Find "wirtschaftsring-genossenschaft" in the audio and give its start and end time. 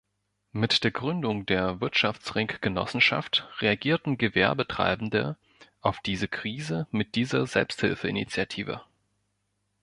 1.79-3.47